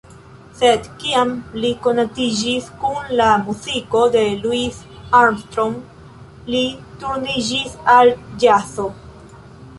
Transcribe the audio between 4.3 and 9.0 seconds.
Louis Armstrong, li turniĝis al ĵazo.